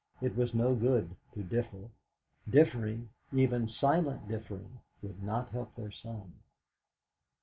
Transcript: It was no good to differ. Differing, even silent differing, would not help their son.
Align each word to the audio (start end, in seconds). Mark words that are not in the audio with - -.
It 0.19 0.35
was 0.35 0.55
no 0.55 0.73
good 0.73 1.15
to 1.35 1.43
differ. 1.43 1.91
Differing, 2.49 3.09
even 3.31 3.69
silent 3.69 4.27
differing, 4.27 4.79
would 5.03 5.21
not 5.21 5.49
help 5.49 5.75
their 5.75 5.91
son. 5.91 6.33